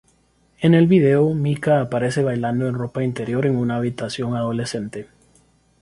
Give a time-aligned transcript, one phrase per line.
[0.61, 5.07] En el video, Mika aparece bailando en ropa interior en una habitación adolescente.